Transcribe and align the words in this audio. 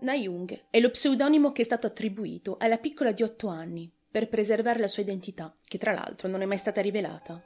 Na-Young 0.00 0.66
è 0.70 0.80
lo 0.80 0.90
pseudonimo 0.90 1.52
che 1.52 1.62
è 1.62 1.64
stato 1.64 1.86
attribuito 1.86 2.56
alla 2.58 2.78
piccola 2.78 3.12
di 3.12 3.22
otto 3.22 3.48
anni 3.48 3.90
per 4.10 4.28
preservare 4.28 4.80
la 4.80 4.88
sua 4.88 5.02
identità, 5.02 5.54
che 5.62 5.78
tra 5.78 5.92
l'altro 5.92 6.28
non 6.28 6.42
è 6.42 6.46
mai 6.46 6.56
stata 6.56 6.80
rivelata. 6.80 7.42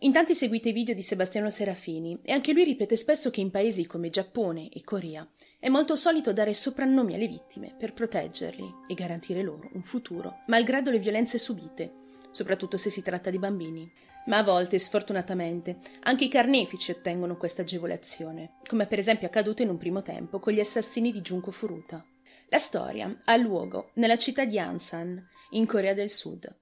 In 0.00 0.12
tanti 0.12 0.34
seguite 0.34 0.68
i 0.68 0.72
video 0.72 0.94
di 0.94 1.02
Sebastiano 1.02 1.48
Serafini 1.48 2.18
e 2.22 2.32
anche 2.32 2.52
lui 2.52 2.64
ripete 2.64 2.96
spesso 2.96 3.30
che 3.30 3.40
in 3.40 3.50
paesi 3.50 3.86
come 3.86 4.10
Giappone 4.10 4.68
e 4.68 4.84
Corea 4.84 5.26
è 5.58 5.68
molto 5.70 5.96
solito 5.96 6.34
dare 6.34 6.52
soprannomi 6.52 7.14
alle 7.14 7.28
vittime 7.28 7.74
per 7.78 7.94
proteggerli 7.94 8.74
e 8.86 8.94
garantire 8.94 9.42
loro 9.42 9.70
un 9.72 9.82
futuro, 9.82 10.42
malgrado 10.48 10.90
le 10.90 10.98
violenze 10.98 11.38
subite, 11.38 11.92
soprattutto 12.30 12.76
se 12.76 12.90
si 12.90 13.02
tratta 13.02 13.30
di 13.30 13.38
bambini. 13.38 13.90
Ma 14.26 14.38
a 14.38 14.42
volte, 14.42 14.78
sfortunatamente, 14.78 15.78
anche 16.02 16.24
i 16.24 16.28
carnefici 16.28 16.90
ottengono 16.90 17.36
questa 17.36 17.62
agevolazione, 17.62 18.58
come 18.66 18.86
per 18.86 18.98
esempio 18.98 19.26
accaduto 19.26 19.62
in 19.62 19.68
un 19.68 19.78
primo 19.78 20.02
tempo 20.02 20.40
con 20.40 20.52
gli 20.52 20.60
assassini 20.60 21.12
di 21.12 21.20
Junko 21.20 21.50
Furuta. 21.50 22.04
La 22.48 22.58
storia 22.58 23.16
ha 23.24 23.36
luogo 23.36 23.90
nella 23.94 24.16
città 24.16 24.44
di 24.44 24.58
Ansan, 24.58 25.24
in 25.50 25.66
Corea 25.66 25.94
del 25.94 26.10
Sud, 26.10 26.54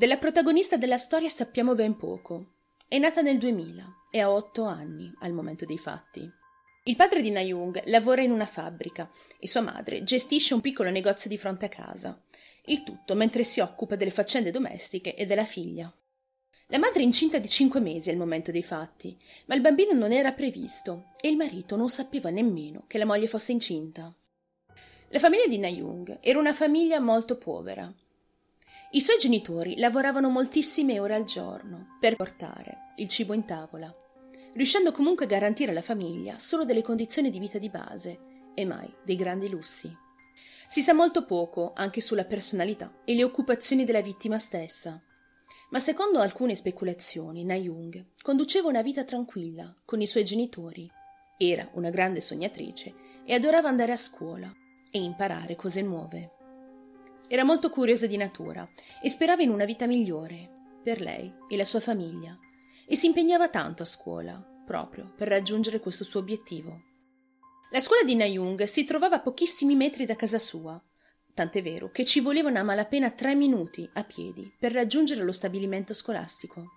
della 0.00 0.16
protagonista 0.16 0.78
della 0.78 0.96
storia 0.96 1.28
sappiamo 1.28 1.74
ben 1.74 1.94
poco. 1.94 2.54
È 2.88 2.96
nata 2.96 3.20
nel 3.20 3.36
2000 3.36 4.06
e 4.10 4.20
ha 4.20 4.30
otto 4.30 4.64
anni 4.64 5.12
al 5.20 5.32
momento 5.32 5.66
dei 5.66 5.76
fatti. 5.76 6.26
Il 6.84 6.96
padre 6.96 7.20
di 7.20 7.30
Nayung 7.30 7.82
lavora 7.84 8.22
in 8.22 8.30
una 8.30 8.46
fabbrica 8.46 9.10
e 9.38 9.46
sua 9.46 9.60
madre 9.60 10.02
gestisce 10.02 10.54
un 10.54 10.62
piccolo 10.62 10.88
negozio 10.88 11.28
di 11.28 11.36
fronte 11.36 11.66
a 11.66 11.68
casa. 11.68 12.18
Il 12.64 12.82
tutto 12.82 13.14
mentre 13.14 13.44
si 13.44 13.60
occupa 13.60 13.94
delle 13.94 14.10
faccende 14.10 14.50
domestiche 14.50 15.14
e 15.14 15.26
della 15.26 15.44
figlia. 15.44 15.92
La 16.70 16.78
madre 16.78 17.00
è 17.00 17.04
incinta 17.04 17.38
di 17.38 17.48
cinque 17.48 17.80
mesi 17.80 18.10
al 18.10 18.16
momento 18.16 18.52
dei 18.52 18.62
fatti, 18.62 19.18
ma 19.46 19.56
il 19.56 19.60
bambino 19.60 19.92
non 19.92 20.12
era 20.12 20.30
previsto 20.30 21.06
e 21.20 21.28
il 21.28 21.36
marito 21.36 21.74
non 21.74 21.88
sapeva 21.88 22.30
nemmeno 22.30 22.84
che 22.86 22.96
la 22.96 23.04
moglie 23.04 23.26
fosse 23.26 23.50
incinta. 23.50 24.14
La 25.08 25.18
famiglia 25.18 25.48
di 25.48 25.58
Nayung 25.58 26.18
era 26.20 26.38
una 26.38 26.54
famiglia 26.54 27.00
molto 27.00 27.36
povera. 27.36 27.92
I 28.92 29.00
suoi 29.00 29.18
genitori 29.18 29.78
lavoravano 29.78 30.28
moltissime 30.28 31.00
ore 31.00 31.16
al 31.16 31.24
giorno 31.24 31.96
per 31.98 32.14
portare 32.14 32.92
il 32.98 33.08
cibo 33.08 33.34
in 33.34 33.44
tavola, 33.44 33.92
riuscendo 34.54 34.92
comunque 34.92 35.24
a 35.24 35.28
garantire 35.28 35.72
alla 35.72 35.82
famiglia 35.82 36.38
solo 36.38 36.64
delle 36.64 36.82
condizioni 36.82 37.30
di 37.30 37.40
vita 37.40 37.58
di 37.58 37.68
base 37.68 38.20
e 38.54 38.64
mai 38.64 38.92
dei 39.04 39.16
grandi 39.16 39.48
lussi. 39.48 39.92
Si 40.68 40.82
sa 40.82 40.92
molto 40.92 41.24
poco 41.24 41.72
anche 41.74 42.00
sulla 42.00 42.24
personalità 42.24 43.00
e 43.04 43.16
le 43.16 43.24
occupazioni 43.24 43.82
della 43.82 44.02
vittima 44.02 44.38
stessa, 44.38 45.02
ma 45.70 45.78
secondo 45.78 46.20
alcune 46.20 46.54
speculazioni 46.54 47.44
Nayung 47.44 48.12
conduceva 48.22 48.68
una 48.68 48.82
vita 48.82 49.04
tranquilla 49.04 49.74
con 49.84 50.00
i 50.00 50.06
suoi 50.06 50.24
genitori, 50.24 50.90
era 51.36 51.68
una 51.72 51.90
grande 51.90 52.20
sognatrice 52.20 52.94
e 53.24 53.34
adorava 53.34 53.68
andare 53.68 53.92
a 53.92 53.96
scuola 53.96 54.52
e 54.90 55.02
imparare 55.02 55.56
cose 55.56 55.80
nuove. 55.82 56.32
Era 57.28 57.44
molto 57.44 57.70
curiosa 57.70 58.06
di 58.06 58.16
natura 58.16 58.68
e 59.02 59.08
sperava 59.08 59.42
in 59.42 59.50
una 59.50 59.64
vita 59.64 59.86
migliore 59.86 60.48
per 60.82 61.00
lei 61.00 61.32
e 61.48 61.56
la 61.56 61.64
sua 61.64 61.80
famiglia 61.80 62.38
e 62.86 62.96
si 62.96 63.06
impegnava 63.06 63.48
tanto 63.48 63.82
a 63.82 63.86
scuola 63.86 64.44
proprio 64.66 65.12
per 65.16 65.28
raggiungere 65.28 65.80
questo 65.80 66.04
suo 66.04 66.20
obiettivo. 66.20 66.82
La 67.70 67.80
scuola 67.80 68.02
di 68.02 68.16
Nayung 68.16 68.64
si 68.64 68.84
trovava 68.84 69.16
a 69.16 69.20
pochissimi 69.20 69.76
metri 69.76 70.04
da 70.04 70.16
casa 70.16 70.40
sua, 70.40 70.80
tant'è 71.40 71.62
vero 71.62 71.90
che 71.90 72.04
ci 72.04 72.20
volevano 72.20 72.58
a 72.58 72.62
malapena 72.62 73.10
tre 73.10 73.34
minuti 73.34 73.88
a 73.94 74.04
piedi 74.04 74.52
per 74.58 74.72
raggiungere 74.72 75.24
lo 75.24 75.32
stabilimento 75.32 75.94
scolastico. 75.94 76.72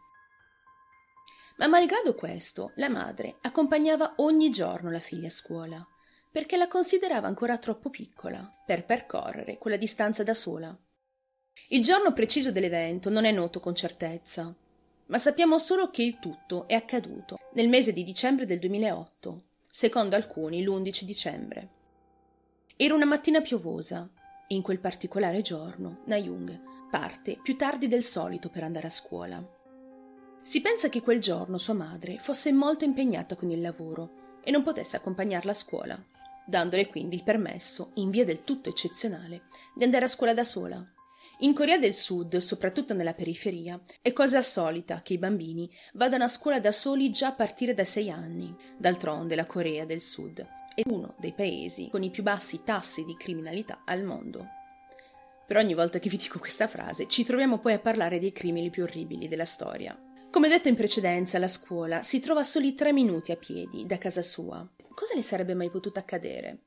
Ma 1.58 1.67
malgrado 1.67 2.16
questo, 2.16 2.72
la 2.75 2.88
madre 2.88 3.39
accompagnava 3.41 4.14
ogni 4.17 4.50
giorno 4.52 4.89
la 4.89 5.02
figlia 5.02 5.28
a 5.28 5.31
scuola 5.31 5.86
perché 6.31 6.56
la 6.56 6.69
considerava 6.69 7.28
ancora 7.28 7.58
troppo 7.58 7.89
piccola 7.89 8.50
per 8.66 8.86
percorrere 8.86 9.58
quella 9.58 9.75
distanza 9.75 10.23
da 10.23 10.34
sola. 10.34 10.75
Il 11.67 11.81
giorno 11.81 12.14
preciso 12.14 12.53
dell'evento 12.53 13.09
non 13.09 13.25
è 13.25 13.31
noto 13.31 13.59
con 13.59 13.75
certezza, 13.75 14.56
ma 15.07 15.18
sappiamo 15.18 15.57
solo 15.57 15.91
che 15.91 16.03
il 16.03 16.19
tutto 16.19 16.69
è 16.69 16.73
accaduto 16.73 17.38
nel 17.56 17.68
mese 17.68 17.91
di 17.91 18.03
dicembre 18.03 18.46
del 18.46 18.59
2008, 18.59 19.44
secondo 19.69 20.16
alcuni 20.16 20.63
l'11 20.63 21.03
dicembre. 21.03 21.69
Era 22.78 22.96
una 22.96 23.06
mattina 23.06 23.41
piovosa 23.41 24.09
e 24.48 24.56
in 24.56 24.62
quel 24.62 24.80
particolare 24.80 25.42
giorno 25.42 26.02
Nayung 26.06 26.72
parte 26.90 27.40
più 27.42 27.56
tardi 27.56 27.88
del 27.88 28.04
solito 28.04 28.50
per 28.50 28.64
andare 28.64 28.88
a 28.88 28.92
scuola. 28.92 29.44
Si 30.42 30.62
pensa 30.62 30.90
che 30.90 31.02
quel 31.02 31.20
giorno 31.20 31.58
sua 31.58 31.74
madre 31.74 32.18
fosse 32.20 32.52
molto 32.52 32.86
impegnata 32.86 33.36
con 33.36 33.50
il 33.50 33.62
lavoro 33.62 34.40
e 34.44 34.52
non 34.52 34.62
potesse 34.62 34.98
accompagnarla 34.98 35.52
a 35.52 35.56
scuola 35.56 36.06
dandole 36.46 36.88
quindi 36.88 37.16
il 37.16 37.24
permesso, 37.24 37.92
in 37.96 38.09
via 38.09 38.26
del 38.26 38.44
tutto 38.44 38.70
eccezionale, 38.70 39.44
di 39.76 39.84
andare 39.84 40.06
a 40.06 40.09
scuola 40.09 40.34
da 40.34 40.44
sola. 40.44 40.86
In 41.40 41.53
Corea 41.53 41.78
del 41.78 41.94
Sud, 41.94 42.38
soprattutto 42.38 42.94
nella 42.94 43.14
periferia, 43.14 43.82
è 44.02 44.14
cosa 44.14 44.42
solita 44.42 45.02
che 45.02 45.14
i 45.14 45.18
bambini 45.18 45.70
vadano 45.94 46.26
a 46.26 46.30
scuola 46.30 46.59
da 46.59 46.72
soli 46.72 47.09
già 47.09 47.28
a 47.28 47.34
partire 47.34 47.74
da 47.74 47.86
sei 47.86 48.09
anni. 48.09 48.53
D'altronde 48.78 49.36
la 49.36 49.46
Corea 49.46 49.86
del 49.86 50.02
Sud 50.02 50.46
è 50.75 50.81
uno 50.85 51.16
dei 51.17 51.34
paesi 51.34 51.89
con 51.89 52.03
i 52.03 52.09
più 52.09 52.23
bassi 52.23 52.63
tassi 52.63 53.03
di 53.06 53.16
criminalità 53.16 53.81
al 53.85 54.03
mondo. 54.03 54.47
Per 55.45 55.57
ogni 55.57 55.73
volta 55.73 56.00
che 56.00 56.09
vi 56.09 56.17
dico 56.17 56.39
questa 56.39 56.67
frase, 56.67 57.07
ci 57.07 57.23
troviamo 57.23 57.59
poi 57.59 57.73
a 57.73 57.79
parlare 57.79 58.19
dei 58.19 58.31
crimini 58.31 58.69
più 58.69 58.84
orribili 58.84 59.28
della 59.28 59.45
storia. 59.45 59.97
Come 60.31 60.47
detto 60.47 60.67
in 60.67 60.75
precedenza, 60.75 61.38
la 61.38 61.47
scuola 61.47 62.01
si 62.01 62.19
trova 62.19 62.39
a 62.39 62.44
soli 62.44 62.73
tre 62.73 62.91
minuti 62.91 63.31
a 63.31 63.38
piedi 63.38 63.85
da 63.85 63.97
casa 63.97 64.23
sua 64.23 64.67
cosa 64.94 65.16
le 65.16 65.22
sarebbe 65.22 65.53
mai 65.53 65.69
potuto 65.69 66.00
accadere? 66.00 66.59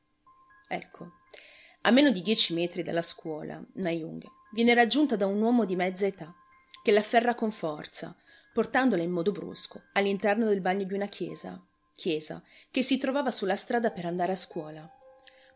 Ecco, 0.69 1.13
a 1.83 1.91
meno 1.91 2.11
di 2.11 2.23
dieci 2.23 2.55
metri 2.55 2.83
dalla 2.83 3.03
scuola, 3.03 3.63
Nayung 3.75 4.25
viene 4.53 4.75
raggiunta 4.75 5.17
da 5.17 5.27
un 5.27 5.41
uomo 5.41 5.65
di 5.65 5.77
mezza 5.77 6.07
età 6.07 6.35
che 6.83 6.93
l'afferra 6.93 7.35
con 7.35 7.51
forza, 7.51 8.17
portandola 8.53 9.03
in 9.03 9.11
modo 9.11 9.33
brusco 9.33 9.83
all'interno 9.93 10.47
del 10.47 10.61
bagno 10.61 10.85
di 10.85 10.95
una 10.95 11.07
chiesa, 11.07 11.61
chiesa 11.97 12.41
che 12.71 12.83
si 12.83 12.99
trovava 12.99 13.33
sulla 13.33 13.57
strada 13.57 13.91
per 13.91 14.07
andare 14.07 14.33
a 14.33 14.37
scuola. 14.37 14.89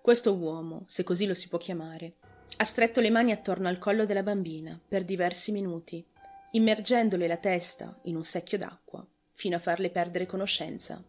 Questo 0.00 0.34
uomo, 0.34 0.84
se 0.86 1.04
così 1.04 1.26
lo 1.26 1.34
si 1.34 1.48
può 1.48 1.58
chiamare, 1.58 2.16
ha 2.56 2.64
stretto 2.64 3.00
le 3.00 3.10
mani 3.10 3.30
attorno 3.30 3.68
al 3.68 3.78
collo 3.78 4.06
della 4.06 4.24
bambina 4.24 4.80
per 4.88 5.04
diversi 5.04 5.52
minuti, 5.52 6.04
immergendole 6.52 7.28
la 7.28 7.36
testa 7.36 7.96
in 8.04 8.16
un 8.16 8.24
secchio 8.24 8.58
d'acqua 8.58 9.06
fino 9.30 9.56
a 9.56 9.60
farle 9.60 9.90
perdere 9.90 10.26
conoscenza. 10.26 11.02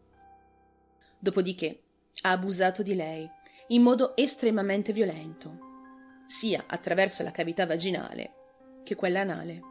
Dopodiché 1.17 1.83
ha 2.21 2.31
abusato 2.31 2.83
di 2.83 2.93
lei 2.93 3.27
in 3.69 3.81
modo 3.81 4.15
estremamente 4.15 4.93
violento, 4.93 5.69
sia 6.27 6.65
attraverso 6.67 7.23
la 7.23 7.31
cavità 7.31 7.65
vaginale 7.65 8.33
che 8.83 8.95
quella 8.95 9.21
anale. 9.21 9.70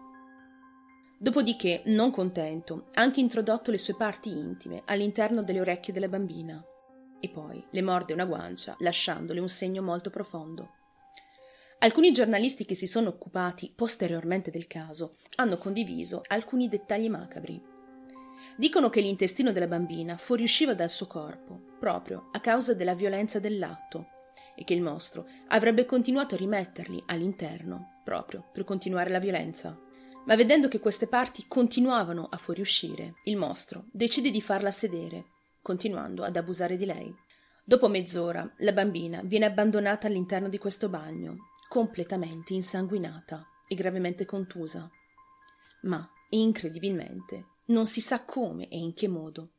Dopodiché, 1.22 1.82
non 1.84 2.10
contento, 2.10 2.88
ha 2.94 3.02
anche 3.02 3.20
introdotto 3.20 3.70
le 3.70 3.76
sue 3.76 3.94
parti 3.94 4.30
intime 4.30 4.80
all'interno 4.86 5.42
delle 5.42 5.60
orecchie 5.60 5.92
della 5.92 6.08
bambina 6.08 6.64
e 7.20 7.28
poi 7.28 7.62
le 7.68 7.82
morde 7.82 8.14
una 8.14 8.24
guancia 8.24 8.74
lasciandole 8.78 9.38
un 9.38 9.50
segno 9.50 9.82
molto 9.82 10.08
profondo. 10.08 10.76
Alcuni 11.80 12.10
giornalisti 12.10 12.64
che 12.64 12.74
si 12.74 12.86
sono 12.86 13.10
occupati 13.10 13.70
posteriormente 13.76 14.50
del 14.50 14.66
caso 14.66 15.16
hanno 15.34 15.58
condiviso 15.58 16.22
alcuni 16.26 16.68
dettagli 16.68 17.10
macabri 17.10 17.62
Dicono 18.56 18.88
che 18.88 19.02
l'intestino 19.02 19.52
della 19.52 19.66
bambina 19.66 20.16
fuoriusciva 20.16 20.72
dal 20.72 20.88
suo 20.88 21.06
corpo, 21.06 21.60
proprio 21.78 22.30
a 22.32 22.40
causa 22.40 22.72
della 22.72 22.94
violenza 22.94 23.38
dell'atto, 23.38 24.06
e 24.56 24.64
che 24.64 24.72
il 24.72 24.80
mostro 24.80 25.26
avrebbe 25.48 25.84
continuato 25.84 26.34
a 26.34 26.38
rimetterli 26.38 27.02
all'interno, 27.08 28.00
proprio 28.04 28.48
per 28.50 28.64
continuare 28.64 29.10
la 29.10 29.18
violenza. 29.18 29.78
Ma 30.26 30.36
vedendo 30.36 30.68
che 30.68 30.80
queste 30.80 31.06
parti 31.06 31.46
continuavano 31.48 32.28
a 32.30 32.36
fuoriuscire, 32.36 33.14
il 33.24 33.36
mostro 33.36 33.86
decide 33.90 34.30
di 34.30 34.40
farla 34.40 34.70
sedere, 34.70 35.26
continuando 35.62 36.22
ad 36.22 36.36
abusare 36.36 36.76
di 36.76 36.84
lei. 36.84 37.14
Dopo 37.64 37.88
mezz'ora, 37.88 38.48
la 38.58 38.72
bambina 38.72 39.22
viene 39.22 39.46
abbandonata 39.46 40.06
all'interno 40.06 40.48
di 40.48 40.58
questo 40.58 40.88
bagno, 40.88 41.50
completamente 41.68 42.52
insanguinata 42.52 43.46
e 43.66 43.74
gravemente 43.74 44.24
contusa. 44.24 44.90
Ma, 45.82 46.08
incredibilmente, 46.30 47.46
non 47.66 47.86
si 47.86 48.00
sa 48.00 48.24
come 48.24 48.68
e 48.68 48.76
in 48.76 48.92
che 48.92 49.08
modo, 49.08 49.52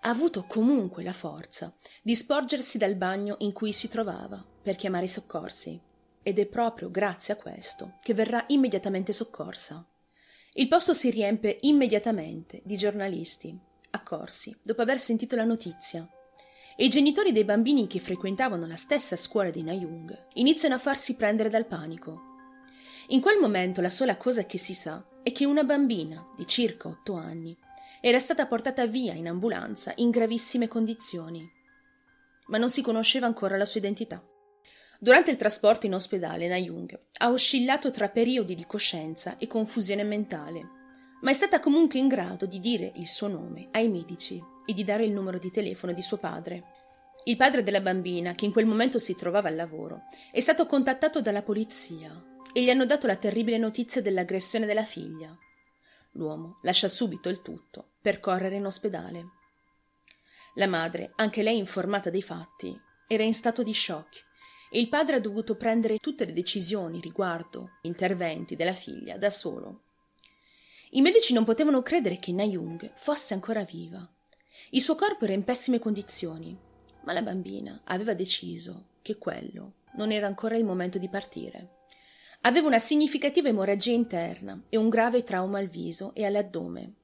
ha 0.00 0.08
avuto 0.08 0.44
comunque 0.44 1.02
la 1.02 1.12
forza 1.12 1.74
di 2.02 2.14
sporgersi 2.14 2.78
dal 2.78 2.94
bagno 2.94 3.36
in 3.40 3.52
cui 3.52 3.72
si 3.72 3.88
trovava 3.88 4.44
per 4.62 4.76
chiamare 4.76 5.06
i 5.06 5.08
soccorsi. 5.08 5.80
Ed 6.22 6.38
è 6.38 6.46
proprio 6.46 6.90
grazie 6.90 7.34
a 7.34 7.36
questo 7.36 7.94
che 8.02 8.14
verrà 8.14 8.44
immediatamente 8.48 9.12
soccorsa. 9.12 9.86
Il 10.58 10.66
posto 10.66 10.92
si 10.92 11.08
riempie 11.10 11.58
immediatamente 11.60 12.62
di 12.64 12.76
giornalisti, 12.76 13.56
accorsi 13.90 14.52
dopo 14.60 14.82
aver 14.82 14.98
sentito 14.98 15.36
la 15.36 15.44
notizia. 15.44 16.04
E 16.76 16.84
i 16.84 16.88
genitori 16.88 17.30
dei 17.30 17.44
bambini 17.44 17.86
che 17.86 18.00
frequentavano 18.00 18.66
la 18.66 18.74
stessa 18.74 19.14
scuola 19.14 19.50
di 19.50 19.62
Nayung 19.62 20.26
iniziano 20.34 20.74
a 20.74 20.78
farsi 20.78 21.14
prendere 21.14 21.48
dal 21.48 21.64
panico. 21.64 22.22
In 23.10 23.20
quel 23.20 23.38
momento 23.38 23.80
la 23.80 23.88
sola 23.88 24.16
cosa 24.16 24.46
che 24.46 24.58
si 24.58 24.74
sa 24.74 25.00
è 25.22 25.30
che 25.30 25.44
una 25.44 25.62
bambina 25.62 26.28
di 26.34 26.44
circa 26.44 26.88
otto 26.88 27.14
anni 27.14 27.56
era 28.00 28.18
stata 28.18 28.44
portata 28.46 28.84
via 28.84 29.12
in 29.12 29.28
ambulanza 29.28 29.92
in 29.98 30.10
gravissime 30.10 30.66
condizioni. 30.66 31.48
ma 32.48 32.58
non 32.58 32.68
si 32.68 32.82
conosceva 32.82 33.26
ancora 33.26 33.56
la 33.56 33.64
sua 33.64 33.78
identità. 33.78 34.20
Durante 35.00 35.30
il 35.30 35.36
trasporto 35.36 35.86
in 35.86 35.94
ospedale, 35.94 36.48
Nayung 36.48 36.98
ha 37.18 37.30
oscillato 37.30 37.92
tra 37.92 38.08
periodi 38.08 38.56
di 38.56 38.66
coscienza 38.66 39.38
e 39.38 39.46
confusione 39.46 40.02
mentale, 40.02 40.68
ma 41.20 41.30
è 41.30 41.32
stata 41.32 41.60
comunque 41.60 42.00
in 42.00 42.08
grado 42.08 42.46
di 42.46 42.58
dire 42.58 42.90
il 42.96 43.06
suo 43.06 43.28
nome 43.28 43.68
ai 43.70 43.88
medici 43.88 44.42
e 44.66 44.72
di 44.72 44.82
dare 44.82 45.04
il 45.04 45.12
numero 45.12 45.38
di 45.38 45.52
telefono 45.52 45.92
di 45.92 46.02
suo 46.02 46.16
padre. 46.16 46.64
Il 47.24 47.36
padre 47.36 47.62
della 47.62 47.80
bambina, 47.80 48.34
che 48.34 48.44
in 48.44 48.50
quel 48.50 48.66
momento 48.66 48.98
si 48.98 49.14
trovava 49.14 49.46
al 49.46 49.54
lavoro, 49.54 50.02
è 50.32 50.40
stato 50.40 50.66
contattato 50.66 51.20
dalla 51.20 51.42
polizia 51.42 52.20
e 52.52 52.60
gli 52.60 52.70
hanno 52.70 52.84
dato 52.84 53.06
la 53.06 53.16
terribile 53.16 53.56
notizia 53.56 54.02
dell'aggressione 54.02 54.66
della 54.66 54.84
figlia. 54.84 55.32
L'uomo 56.12 56.58
lascia 56.62 56.88
subito 56.88 57.28
il 57.28 57.40
tutto 57.40 57.90
per 58.02 58.18
correre 58.18 58.56
in 58.56 58.66
ospedale. 58.66 59.26
La 60.54 60.66
madre, 60.66 61.12
anche 61.14 61.44
lei 61.44 61.56
informata 61.56 62.10
dei 62.10 62.22
fatti, 62.22 62.76
era 63.06 63.22
in 63.22 63.34
stato 63.34 63.62
di 63.62 63.72
shock 63.72 64.26
e 64.70 64.78
il 64.78 64.88
padre 64.88 65.16
ha 65.16 65.20
dovuto 65.20 65.56
prendere 65.56 65.98
tutte 65.98 66.24
le 66.24 66.32
decisioni 66.32 67.00
riguardo 67.00 67.78
interventi 67.82 68.56
della 68.56 68.72
figlia 68.72 69.16
da 69.16 69.30
solo. 69.30 69.82
I 70.90 71.00
medici 71.00 71.32
non 71.32 71.44
potevano 71.44 71.82
credere 71.82 72.18
che 72.18 72.32
Nayung 72.32 72.92
fosse 72.94 73.34
ancora 73.34 73.64
viva. 73.64 74.08
Il 74.70 74.80
suo 74.80 74.94
corpo 74.94 75.24
era 75.24 75.34
in 75.34 75.44
pessime 75.44 75.78
condizioni, 75.78 76.56
ma 77.04 77.12
la 77.12 77.22
bambina 77.22 77.82
aveva 77.84 78.14
deciso 78.14 78.86
che 79.02 79.18
quello 79.18 79.74
non 79.96 80.12
era 80.12 80.26
ancora 80.26 80.56
il 80.56 80.64
momento 80.64 80.98
di 80.98 81.08
partire. 81.08 81.76
Aveva 82.42 82.66
una 82.66 82.78
significativa 82.78 83.48
emorragia 83.48 83.92
interna 83.92 84.62
e 84.68 84.76
un 84.76 84.88
grave 84.88 85.24
trauma 85.24 85.58
al 85.58 85.66
viso 85.66 86.14
e 86.14 86.24
all'addome. 86.24 86.94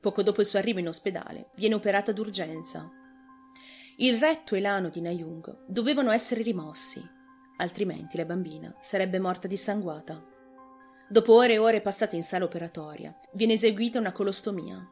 Poco 0.00 0.22
dopo 0.22 0.40
il 0.40 0.46
suo 0.46 0.58
arrivo 0.58 0.78
in 0.78 0.88
ospedale 0.88 1.48
viene 1.56 1.74
operata 1.74 2.12
d'urgenza 2.12 3.01
il 4.02 4.18
retto 4.18 4.56
e 4.56 4.60
l'ano 4.60 4.88
di 4.88 5.00
Nayung 5.00 5.58
dovevano 5.64 6.10
essere 6.10 6.42
rimossi, 6.42 7.00
altrimenti 7.58 8.16
la 8.16 8.24
bambina 8.24 8.74
sarebbe 8.80 9.20
morta 9.20 9.46
dissanguata. 9.46 10.20
Dopo 11.08 11.34
ore 11.34 11.52
e 11.52 11.58
ore 11.58 11.80
passate 11.80 12.16
in 12.16 12.24
sala 12.24 12.44
operatoria, 12.44 13.16
viene 13.34 13.52
eseguita 13.52 14.00
una 14.00 14.10
colostomia. 14.10 14.84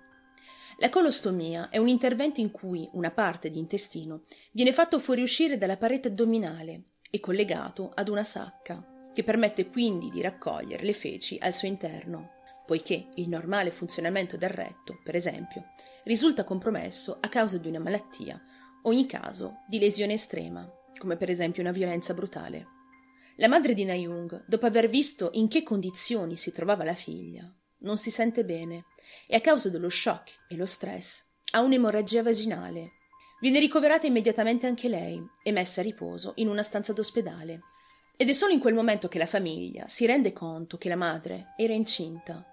La 0.76 0.90
colostomia 0.90 1.70
è 1.70 1.78
un 1.78 1.88
intervento 1.88 2.38
in 2.38 2.52
cui 2.52 2.88
una 2.92 3.10
parte 3.10 3.50
di 3.50 3.58
intestino 3.58 4.26
viene 4.52 4.72
fatto 4.72 5.00
fuoriuscire 5.00 5.58
dalla 5.58 5.76
parete 5.76 6.06
addominale 6.06 6.82
e 7.10 7.18
collegato 7.18 7.90
ad 7.92 8.08
una 8.08 8.22
sacca, 8.22 9.08
che 9.12 9.24
permette 9.24 9.68
quindi 9.70 10.08
di 10.08 10.20
raccogliere 10.20 10.84
le 10.84 10.94
feci 10.94 11.36
al 11.40 11.52
suo 11.52 11.66
interno, 11.66 12.34
poiché 12.64 13.08
il 13.14 13.28
normale 13.28 13.72
funzionamento 13.72 14.36
del 14.36 14.50
retto, 14.50 15.00
per 15.02 15.16
esempio, 15.16 15.72
risulta 16.04 16.44
compromesso 16.44 17.18
a 17.20 17.28
causa 17.28 17.58
di 17.58 17.66
una 17.66 17.80
malattia 17.80 18.40
ogni 18.82 19.06
caso 19.06 19.62
di 19.66 19.78
lesione 19.78 20.14
estrema, 20.14 20.70
come 20.98 21.16
per 21.16 21.30
esempio 21.30 21.62
una 21.62 21.72
violenza 21.72 22.14
brutale. 22.14 22.66
La 23.36 23.48
madre 23.48 23.74
di 23.74 23.84
Nayung, 23.84 24.44
dopo 24.46 24.66
aver 24.66 24.88
visto 24.88 25.30
in 25.34 25.48
che 25.48 25.62
condizioni 25.62 26.36
si 26.36 26.52
trovava 26.52 26.84
la 26.84 26.94
figlia, 26.94 27.50
non 27.78 27.96
si 27.96 28.10
sente 28.10 28.44
bene 28.44 28.84
e 29.26 29.36
a 29.36 29.40
causa 29.40 29.70
dello 29.70 29.88
shock 29.88 30.46
e 30.48 30.56
lo 30.56 30.66
stress 30.66 31.24
ha 31.52 31.60
un'emorragia 31.60 32.22
vaginale. 32.22 32.92
Viene 33.40 33.58
ricoverata 33.58 34.06
immediatamente 34.06 34.66
anche 34.66 34.88
lei 34.88 35.22
e 35.42 35.52
messa 35.52 35.80
a 35.80 35.84
riposo 35.84 36.32
in 36.36 36.48
una 36.48 36.62
stanza 36.62 36.92
d'ospedale. 36.92 37.60
Ed 38.16 38.28
è 38.28 38.32
solo 38.34 38.52
in 38.52 38.60
quel 38.60 38.74
momento 38.74 39.08
che 39.08 39.18
la 39.18 39.26
famiglia 39.26 39.88
si 39.88 40.04
rende 40.04 40.34
conto 40.34 40.76
che 40.76 40.90
la 40.90 40.96
madre 40.96 41.54
era 41.56 41.72
incinta. 41.72 42.44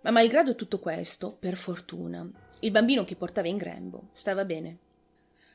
Ma 0.00 0.10
malgrado 0.10 0.54
tutto 0.54 0.78
questo, 0.78 1.36
per 1.38 1.56
fortuna, 1.56 2.26
il 2.60 2.70
bambino 2.70 3.04
che 3.04 3.16
portava 3.16 3.48
in 3.48 3.58
grembo 3.58 4.08
stava 4.12 4.44
bene. 4.44 4.78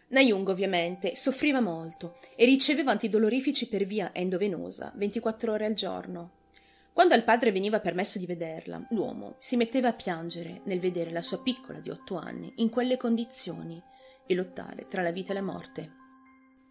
Nayung 0.09 0.48
ovviamente 0.48 1.15
soffriva 1.15 1.59
molto 1.59 2.18
e 2.38 2.45
riceveva 2.45 2.92
antidolorifici 2.92 3.68
per 3.68 3.83
via 3.83 4.12
endovenosa 4.13 4.94
24 4.95 5.51
ore 5.51 5.65
al 5.65 5.74
giorno. 5.74 6.31
Quando 6.94 7.13
al 7.13 7.25
padre 7.25 7.51
veniva 7.51 7.81
permesso 7.81 8.18
di 8.18 8.25
vederla, 8.25 8.88
l'uomo 8.92 9.36
si 9.39 9.57
metteva 9.57 9.89
a 9.89 9.94
piangere 9.94 10.62
nel 10.63 10.80
vedere 10.80 11.12
la 11.12 11.21
sua 11.21 11.44
piccola 11.44 11.80
di 11.80 11.89
otto 11.89 12.15
anni 12.15 12.54
in 12.57 12.69
quelle 12.69 12.95
condizioni 12.95 13.81
e 14.25 14.33
lottare 14.33 14.88
tra 14.88 15.01
la 15.01 15.12
vita 15.12 15.31
e 15.31 15.33
la 15.36 15.42
morte. 15.42 15.92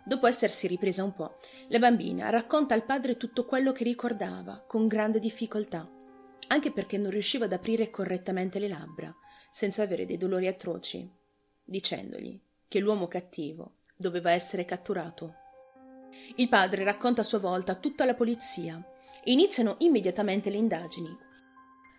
Dopo 0.03 0.27
essersi 0.27 0.67
ripresa 0.67 1.05
un 1.05 1.12
po', 1.12 1.37
la 1.69 1.79
bambina 1.79 2.31
racconta 2.31 2.73
al 2.73 2.85
padre 2.85 3.19
tutto 3.19 3.44
quello 3.44 3.73
che 3.73 3.85
ricordava 3.85 4.65
con 4.67 4.87
grande 4.87 5.19
difficoltà, 5.19 5.87
anche 6.49 6.73
perché 6.73 6.97
non 6.97 7.11
riusciva 7.11 7.44
ad 7.44 7.53
aprire 7.53 7.91
correttamente 7.91 8.59
le 8.59 8.69
labbra, 8.69 9.15
senza 9.50 9.83
avere 9.83 10.06
dei 10.06 10.17
dolori 10.17 10.47
atroci, 10.47 11.09
dicendogli 11.62 12.41
che 12.69 12.79
l'uomo 12.79 13.09
cattivo 13.09 13.77
doveva 13.97 14.31
essere 14.31 14.65
catturato. 14.65 15.35
Il 16.37 16.49
padre 16.49 16.85
racconta 16.85 17.21
a 17.21 17.25
sua 17.25 17.39
volta 17.39 17.75
tutto 17.75 18.03
alla 18.03 18.15
polizia 18.15 18.83
e 19.23 19.33
iniziano 19.33 19.77
immediatamente 19.79 20.51
le 20.51 20.57
indagini. 20.57 21.17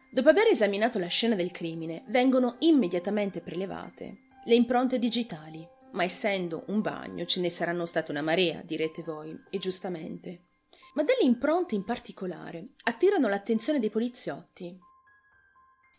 Dopo 0.10 0.30
aver 0.30 0.48
esaminato 0.48 1.00
la 1.00 1.08
scena 1.08 1.36
del 1.36 1.52
crimine, 1.52 2.04
vengono 2.08 2.56
immediatamente 2.60 3.42
prelevate 3.42 4.25
le 4.48 4.56
impronte 4.56 4.98
digitali, 4.98 5.68
ma 5.92 6.06
essendo 6.06 6.64
un 6.68 6.80
bagno 6.80 7.25
ce 7.25 7.42
ne 7.42 7.50
saranno 7.50 7.86
state 7.86 8.12
una 8.12 8.22
marea, 8.22 8.62
direte 8.63 9.04
voi, 9.04 9.38
e 9.50 9.58
giustamente. 9.58 10.46
Ma 10.94 11.04
delle 11.04 11.24
impronte 11.24 11.75
in 11.75 11.84
particolare 11.84 12.70
attirano 12.86 13.28
l'attenzione 13.28 13.80
dei 13.80 13.90
poliziotti. 13.90 14.80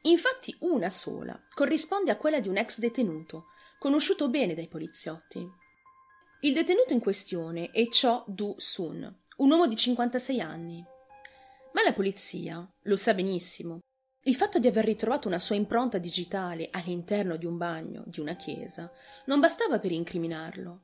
Infatti 0.02 0.56
una 0.60 0.88
sola 0.88 1.38
corrisponde 1.52 2.10
a 2.10 2.16
quella 2.16 2.40
di 2.40 2.48
un 2.48 2.56
ex 2.56 2.78
detenuto, 2.78 3.48
conosciuto 3.78 4.28
bene 4.28 4.54
dai 4.54 4.68
poliziotti. 4.68 5.46
Il 6.40 6.52
detenuto 6.52 6.92
in 6.92 7.00
questione 7.00 7.70
è 7.70 7.86
Cho 7.88 8.24
Du-sun, 8.26 9.16
un 9.38 9.50
uomo 9.50 9.66
di 9.66 9.76
56 9.76 10.40
anni. 10.40 10.84
Ma 11.72 11.82
la 11.82 11.92
polizia 11.92 12.68
lo 12.82 12.96
sa 12.96 13.14
benissimo. 13.14 13.80
Il 14.22 14.34
fatto 14.34 14.58
di 14.58 14.66
aver 14.66 14.84
ritrovato 14.84 15.28
una 15.28 15.38
sua 15.38 15.54
impronta 15.54 15.98
digitale 15.98 16.68
all'interno 16.72 17.36
di 17.36 17.46
un 17.46 17.56
bagno 17.56 18.02
di 18.06 18.20
una 18.20 18.34
chiesa 18.34 18.90
non 19.26 19.40
bastava 19.40 19.78
per 19.78 19.92
incriminarlo. 19.92 20.82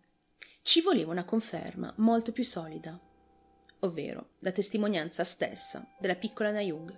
Ci 0.62 0.81
voleva 0.81 1.11
una 1.11 1.25
conferma 1.25 1.93
molto 1.99 2.32
più 2.32 2.43
solida, 2.43 2.99
ovvero 3.81 4.31
la 4.38 4.52
testimonianza 4.52 5.25
stessa 5.25 5.87
della 5.99 6.14
piccola 6.14 6.52
Nayung. 6.52 6.96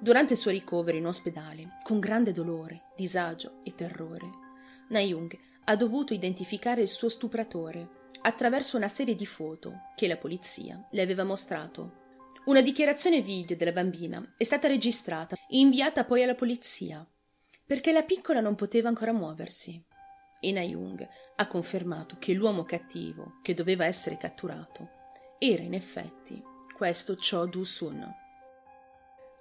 Durante 0.00 0.32
il 0.32 0.38
suo 0.38 0.50
ricovero 0.50 0.96
in 0.96 1.06
ospedale, 1.06 1.78
con 1.84 2.00
grande 2.00 2.32
dolore, 2.32 2.90
disagio 2.96 3.60
e 3.62 3.74
terrore, 3.74 4.51
Nayung 4.92 5.36
ha 5.64 5.74
dovuto 5.74 6.12
identificare 6.12 6.82
il 6.82 6.88
suo 6.88 7.08
stupratore 7.08 8.00
attraverso 8.22 8.76
una 8.76 8.88
serie 8.88 9.14
di 9.14 9.26
foto 9.26 9.90
che 9.96 10.06
la 10.06 10.18
polizia 10.18 10.86
le 10.90 11.02
aveva 11.02 11.24
mostrato. 11.24 12.00
Una 12.44 12.60
dichiarazione 12.60 13.22
video 13.22 13.56
della 13.56 13.72
bambina 13.72 14.34
è 14.36 14.44
stata 14.44 14.68
registrata 14.68 15.34
e 15.34 15.58
inviata 15.58 16.04
poi 16.04 16.22
alla 16.22 16.34
polizia, 16.34 17.06
perché 17.64 17.90
la 17.90 18.02
piccola 18.02 18.40
non 18.40 18.54
poteva 18.54 18.88
ancora 18.88 19.12
muoversi. 19.12 19.82
E 20.40 20.52
Nayung 20.52 21.08
ha 21.36 21.46
confermato 21.46 22.16
che 22.18 22.34
l'uomo 22.34 22.64
cattivo 22.64 23.38
che 23.42 23.54
doveva 23.54 23.86
essere 23.86 24.18
catturato 24.18 24.90
era 25.38 25.62
in 25.62 25.72
effetti 25.72 26.40
questo 26.76 27.16
Cho 27.16 27.46
Du-sun. 27.46 28.14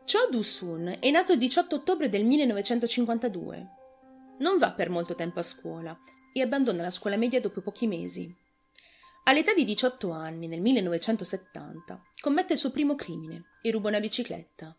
Cho 0.05 0.27
Du-sun 0.29 0.95
è 0.99 1.09
nato 1.09 1.33
il 1.33 1.39
18 1.39 1.75
ottobre 1.75 2.07
del 2.07 2.23
1952 2.23 3.79
non 4.41 4.57
va 4.57 4.71
per 4.71 4.89
molto 4.89 5.15
tempo 5.15 5.39
a 5.39 5.43
scuola 5.43 5.97
e 6.33 6.41
abbandona 6.41 6.83
la 6.83 6.89
scuola 6.89 7.15
media 7.15 7.39
dopo 7.39 7.61
pochi 7.61 7.87
mesi. 7.87 8.33
All'età 9.25 9.53
di 9.53 9.63
18 9.63 10.11
anni, 10.11 10.47
nel 10.47 10.61
1970, 10.61 12.01
commette 12.19 12.53
il 12.53 12.59
suo 12.59 12.71
primo 12.71 12.95
crimine 12.95 13.51
e 13.61 13.71
ruba 13.71 13.89
una 13.89 13.99
bicicletta. 13.99 14.75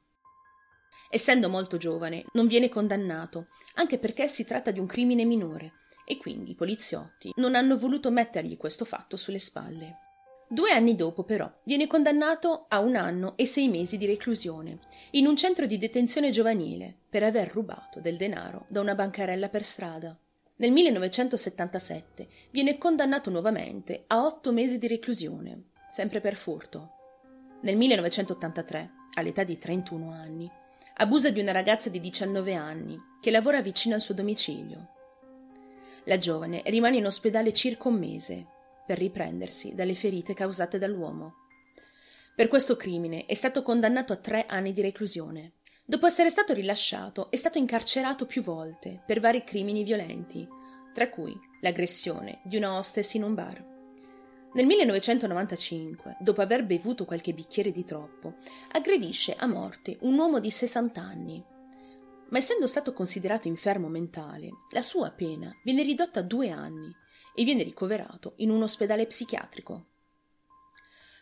Essendo 1.11 1.49
molto 1.49 1.77
giovane, 1.77 2.25
non 2.33 2.47
viene 2.47 2.69
condannato, 2.69 3.49
anche 3.75 3.99
perché 3.99 4.27
si 4.27 4.45
tratta 4.45 4.71
di 4.71 4.81
un 4.81 4.87
crimine 4.87 5.25
minore, 5.25 5.75
e 6.05 6.17
quindi 6.17 6.51
i 6.51 6.57
poliziotti 6.57 7.33
non 7.37 7.55
hanno 7.55 7.79
voluto 7.79 8.11
mettergli 8.11 8.57
questo 8.57 8.85
fatto 8.85 9.17
sulle 9.17 9.39
spalle. 9.39 10.02
Due 10.53 10.71
anni 10.71 10.95
dopo, 10.95 11.23
però, 11.23 11.51
viene 11.63 11.87
condannato 11.87 12.67
a 12.69 12.81
un 12.81 12.95
anno 12.95 13.33
e 13.37 13.47
sei 13.47 13.71
mesi 13.71 13.97
di 13.97 14.05
reclusione 14.05 14.81
in 15.13 15.27
un 15.27 15.35
centro 15.35 15.65
di 15.65 15.79
detenzione 15.79 16.29
giovanile 16.29 16.95
per 17.09 17.23
aver 17.23 17.51
rubato 17.51 18.01
del 18.01 18.19
denaro 18.19 18.67
da 18.69 18.81
una 18.81 18.95
bancarella 18.95 19.49
per 19.49 19.65
strada. 19.65 20.15
Nel 20.57 20.71
1977 20.71 22.29
viene 22.51 22.77
condannato 22.77 23.31
nuovamente 23.31 24.05
a 24.09 24.27
otto 24.27 24.53
mesi 24.53 24.77
di 24.77 24.89
reclusione, 24.89 25.71
sempre 25.91 26.21
per 26.21 26.35
furto. 26.35 26.91
Nel 27.63 27.79
1983, 27.79 28.91
all'età 29.15 29.45
di 29.45 29.57
31 29.57 30.13
anni, 30.13 30.51
abusa 30.97 31.31
di 31.31 31.41
una 31.41 31.53
ragazza 31.53 31.89
di 31.89 31.99
19 31.99 32.53
anni 32.53 33.01
che 33.23 33.31
lavora 33.31 33.63
vicino 33.63 33.95
al 33.95 34.03
suo 34.03 34.13
domicilio. 34.13 34.89
La 36.05 36.19
giovane 36.19 36.61
rimane 36.67 36.99
in 36.99 37.07
ospedale 37.07 37.55
circa 37.55 37.89
un 37.89 37.95
mese 37.95 38.52
per 38.87 38.99
riprendersi 38.99 39.75
dalle 39.75 39.95
ferite 39.95 40.35
causate 40.35 40.79
dall'uomo. 40.79 41.37
Per 42.35 42.49
questo 42.49 42.77
crimine 42.77 43.27
è 43.27 43.35
stato 43.35 43.63
condannato 43.63 44.13
a 44.13 44.17
tre 44.17 44.47
anni 44.47 44.73
di 44.73 44.81
reclusione. 44.81 45.53
Dopo 45.85 46.07
essere 46.07 46.31
stato 46.31 46.55
rilasciato, 46.55 47.31
è 47.31 47.37
stato 47.37 47.59
incarcerato 47.59 48.25
più 48.25 48.43
volte 48.43 49.03
per 49.07 49.21
vari 49.21 49.45
crimini 49.45 49.85
violenti, 49.85 50.49
tra 50.95 51.09
cui 51.11 51.39
l'aggressione 51.61 52.41
di 52.45 52.57
una 52.57 52.79
hostess 52.79 53.15
in 53.15 53.25
un 53.25 53.35
bar. 53.35 53.71
Nel 54.55 54.67
1995, 54.67 56.17
dopo 56.21 56.41
aver 56.41 56.65
bevuto 56.65 57.05
qualche 57.05 57.33
bicchiere 57.33 57.71
di 57.71 57.85
troppo, 57.85 58.37
aggredisce 58.73 59.35
a 59.37 59.47
morte 59.47 59.99
un 60.01 60.17
uomo 60.19 60.41
di 60.41 60.51
60 60.51 61.01
anni. 61.01 61.45
Ma 62.31 62.39
essendo 62.39 62.67
stato 62.67 62.93
considerato 62.93 63.49
infermo 63.49 63.89
mentale, 63.89 64.51
la 64.71 64.83
sua 64.83 65.11
pena 65.11 65.55
viene 65.65 65.83
ridotta 65.83 66.21
a 66.21 66.23
due 66.23 66.51
anni 66.51 66.95
e 67.35 67.45
viene 67.45 67.63
ricoverato 67.63 68.35
in 68.37 68.51
un 68.51 68.63
ospedale 68.63 69.07
psichiatrico. 69.07 69.87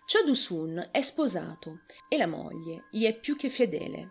Cho 0.05 0.25
Du-sun 0.25 0.89
è 0.91 1.01
sposato 1.01 1.83
e 2.09 2.17
la 2.17 2.27
moglie 2.27 2.87
gli 2.91 3.05
è 3.05 3.15
più 3.15 3.37
che 3.37 3.49
fedele. 3.49 4.11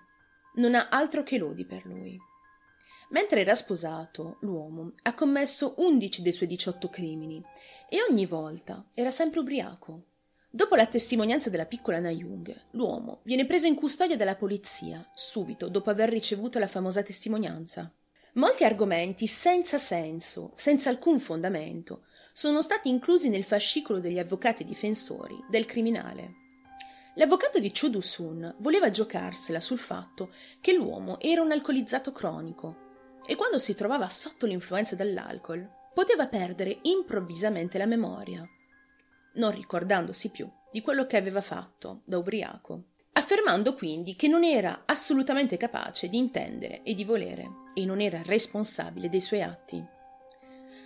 Non 0.56 0.74
ha 0.76 0.88
altro 0.90 1.24
che 1.24 1.38
lodi 1.38 1.66
per 1.66 1.86
lui. 1.86 2.18
Mentre 3.10 3.42
era 3.42 3.56
sposato, 3.56 4.38
l'uomo 4.42 4.94
ha 5.02 5.14
commesso 5.14 5.74
11 5.78 6.22
dei 6.22 6.32
suoi 6.32 6.48
18 6.48 6.90
crimini 6.90 7.44
e 7.90 7.98
ogni 8.08 8.26
volta 8.26 8.86
era 8.94 9.12
sempre 9.12 9.40
ubriaco. 9.40 10.04
Dopo 10.50 10.76
la 10.76 10.88
testimonianza 10.88 11.50
della 11.50 11.66
piccola 11.66 12.00
Nayung, 12.00 12.68
l'uomo 12.72 13.20
viene 13.24 13.46
preso 13.46 13.68
in 13.68 13.76
custodia 13.76 14.16
dalla 14.16 14.36
polizia 14.36 15.08
subito 15.14 15.70
dopo 15.70 15.90
aver 15.90 16.10
ricevuto 16.10 16.60
la 16.60 16.68
famosa 16.68 17.04
testimonianza. 17.04 17.92
Molti 18.34 18.64
argomenti 18.64 19.28
senza 19.28 19.78
senso, 19.78 20.52
senza 20.56 20.90
alcun 20.90 21.20
fondamento, 21.20 22.06
sono 22.32 22.62
stati 22.62 22.88
inclusi 22.88 23.28
nel 23.30 23.44
fascicolo 23.44 24.00
degli 24.00 24.20
avvocati 24.20 24.64
difensori 24.64 25.38
del 25.50 25.66
criminale. 25.66 26.36
L'avvocato 27.16 27.60
di 27.60 27.72
Chu 27.72 27.90
Du-sun 27.90 28.56
voleva 28.60 28.92
giocarsela 28.92 29.60
sul 29.60 29.80
fatto 29.80 30.32
che 30.62 30.74
l'uomo 30.74 31.20
era 31.20 31.42
un 31.42 31.52
alcolizzato 31.52 32.12
cronico 32.12 32.88
e 33.26 33.36
quando 33.36 33.60
si 33.60 33.74
trovava 33.74 34.08
sotto 34.08 34.46
l'influenza 34.46 34.96
dell'alcol 34.96 35.68
poteva 35.94 36.28
perdere 36.28 36.80
improvvisamente 36.84 37.78
la 37.78 37.86
memoria, 37.86 38.48
non 39.34 39.52
ricordandosi 39.52 40.30
più 40.30 40.50
di 40.72 40.82
quello 40.82 41.06
che 41.06 41.18
aveva 41.18 41.42
fatto 41.42 42.04
da 42.06 42.18
ubriaco, 42.18 42.84
affermando 43.20 43.76
quindi 43.76 44.16
che 44.16 44.30
non 44.30 44.46
era 44.46 44.84
assolutamente 44.86 45.58
capace 45.58 46.08
di 46.08 46.18
intendere 46.18 46.84
e 46.84 46.94
di 46.94 47.04
volere 47.04 47.68
e 47.74 47.84
non 47.84 48.00
era 48.00 48.22
responsabile 48.24 49.10
dei 49.10 49.20
suoi 49.20 49.42
atti. 49.42 49.78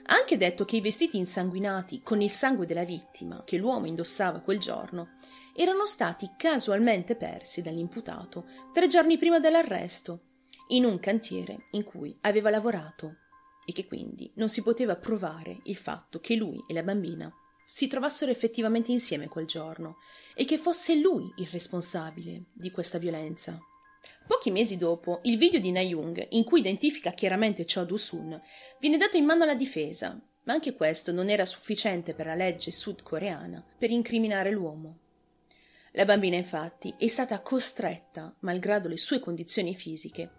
Ha 0.06 0.16
anche 0.16 0.36
detto 0.36 0.66
che 0.66 0.76
i 0.76 0.82
vestiti 0.82 1.18
insanguinati 1.18 2.02
con 2.02 2.22
il 2.22 2.32
sangue 2.32 2.66
della 2.66 2.84
vittima 2.84 3.44
che 3.46 3.58
l'uomo 3.58 3.86
indossava 3.86 4.42
quel 4.42 4.58
giorno 4.58 5.18
erano 5.56 5.86
stati 5.86 6.32
casualmente 6.36 7.16
persi 7.16 7.62
dall'imputato 7.62 8.48
tre 8.74 8.88
giorni 8.88 9.18
prima 9.20 9.40
dell'arresto 9.40 10.24
in 10.70 10.86
un 10.86 11.00
cantiere 11.00 11.66
in 11.72 11.84
cui 11.84 12.18
aveva 12.22 12.50
lavorato 12.50 13.18
e 13.64 13.72
che 13.72 13.86
quindi 13.86 14.32
non 14.36 14.50
si 14.50 14.64
poteva 14.64 14.96
provare 14.96 15.60
il 15.66 15.78
fatto 15.78 16.20
che 16.20 16.36
lui 16.36 16.62
e 16.68 16.74
la 16.74 16.84
bambina 16.84 17.32
si 17.66 17.88
trovassero 17.88 18.32
effettivamente 18.32 18.92
insieme 18.92 19.28
quel 19.28 19.46
giorno 19.46 19.98
e 20.36 20.46
che 20.46 20.58
fosse 20.58 20.96
lui 20.96 21.32
il 21.38 21.48
responsabile 21.48 22.46
di 22.54 22.72
questa 22.72 22.98
violenza. 22.98 23.60
Pochi 24.26 24.52
mesi 24.52 24.78
dopo, 24.78 25.20
il 25.24 25.38
video 25.38 25.60
di 25.60 25.72
Nayung, 25.72 26.28
in 26.32 26.44
cui 26.44 26.60
identifica 26.60 27.12
chiaramente 27.12 27.66
Cho 27.66 27.84
Du-sun, 27.84 28.42
viene 28.80 28.98
dato 28.98 29.18
in 29.18 29.26
mano 29.26 29.44
alla 29.44 29.56
difesa, 29.56 30.20
ma 30.44 30.54
anche 30.54 30.76
questo 30.76 31.12
non 31.12 31.30
era 31.30 31.46
sufficiente 31.46 32.14
per 32.14 32.26
la 32.26 32.36
legge 32.36 32.72
sudcoreana 32.72 33.64
per 33.78 33.92
incriminare 33.92 34.52
l'uomo. 34.52 34.98
La 35.92 36.06
bambina 36.06 36.36
infatti 36.36 36.94
è 36.98 37.08
stata 37.08 37.42
costretta, 37.42 38.36
malgrado 38.40 38.88
le 38.88 38.98
sue 38.98 39.20
condizioni 39.20 39.76
fisiche, 39.76 40.30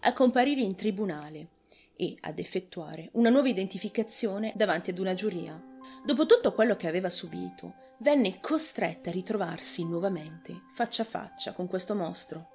a 0.00 0.12
comparire 0.12 0.60
in 0.60 0.74
tribunale 0.74 1.48
e 1.96 2.16
ad 2.20 2.38
effettuare 2.38 3.10
una 3.12 3.30
nuova 3.30 3.48
identificazione 3.48 4.52
davanti 4.56 4.90
ad 4.90 4.98
una 4.98 5.14
giuria. 5.14 5.62
Dopo 6.04 6.26
tutto 6.26 6.52
quello 6.52 6.76
che 6.76 6.88
aveva 6.88 7.10
subito, 7.10 7.74
venne 7.98 8.40
costretta 8.40 9.10
a 9.10 9.12
ritrovarsi 9.12 9.84
nuovamente 9.84 10.62
faccia 10.72 11.02
a 11.02 11.06
faccia 11.06 11.52
con 11.52 11.66
questo 11.66 11.94
mostro. 11.94 12.50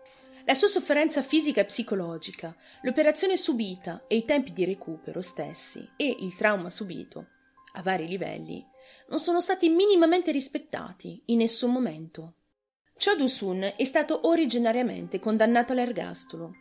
La 0.45 0.53
sua 0.53 0.67
sofferenza 0.67 1.21
fisica 1.21 1.61
e 1.61 1.65
psicologica, 1.65 2.55
l'operazione 2.81 3.37
subita 3.37 4.03
e 4.07 4.15
i 4.15 4.25
tempi 4.25 4.51
di 4.51 4.65
recupero 4.65 5.21
stessi 5.21 5.87
e 5.95 6.15
il 6.19 6.35
trauma 6.35 6.69
subito, 6.69 7.27
a 7.73 7.81
vari 7.81 8.07
livelli, 8.07 8.65
non 9.09 9.19
sono 9.19 9.39
stati 9.39 9.69
minimamente 9.69 10.31
rispettati 10.31 11.21
in 11.25 11.37
nessun 11.37 11.71
momento. 11.71 12.33
Cho 12.97 13.15
Du-sun 13.15 13.73
è 13.75 13.83
stato 13.83 14.27
originariamente 14.27 15.19
condannato 15.19 15.71
all'ergastolo 15.71 16.53